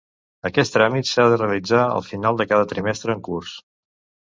Aquest 0.49 0.73
tràmit 0.77 1.11
s'ha 1.11 1.27
de 1.35 1.39
realitzar 1.43 1.85
al 1.85 2.09
final 2.11 2.43
de 2.43 2.51
cada 2.55 2.69
trimestre 2.77 3.19
en 3.19 3.27
curs. 3.33 3.59